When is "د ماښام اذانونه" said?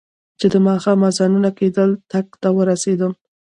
0.53-1.49